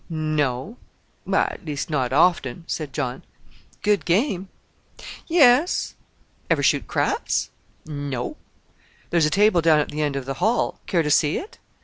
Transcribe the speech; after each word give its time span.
"No; 0.09 0.77
at 1.31 1.63
least 1.63 1.91
not 1.91 2.11
often," 2.11 2.63
said 2.65 2.91
John. 2.91 3.21
"Good 3.83 4.03
game." 4.03 4.49
"Yes." 5.27 5.93
"Ever 6.49 6.63
shoot 6.63 6.87
craps?" 6.87 7.51
"No." 7.85 8.35
"There's 9.11 9.27
a 9.27 9.29
table 9.29 9.61
down 9.61 9.77
at 9.79 9.89
the 9.89 10.01
end 10.01 10.15
of 10.15 10.25
the 10.25 10.33
hall. 10.41 10.79
Care 10.87 11.03
to 11.03 11.11
see 11.11 11.37
it?" 11.37 11.59